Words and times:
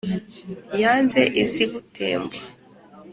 yanyaze 0.81 1.21
iz'i 1.43 1.63
butembo 1.71 2.39